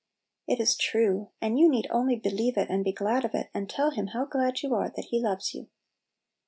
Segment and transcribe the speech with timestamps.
[0.47, 3.69] It is true, and you need only believe it, and be glad of it, and
[3.69, 5.67] tell Him how glad you are that He loves you.